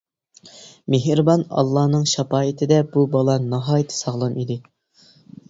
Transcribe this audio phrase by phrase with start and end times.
[0.93, 4.59] مېھرىبان ئاللانىڭ شاپائىتىدە بۇ بالا ناھايىتى ساغلام ئىدى.